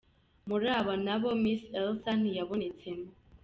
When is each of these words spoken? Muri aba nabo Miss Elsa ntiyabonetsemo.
Muri 0.49 0.67
aba 0.79 0.93
nabo 1.05 1.29
Miss 1.41 1.61
Elsa 1.79 2.11
ntiyabonetsemo. 2.19 3.07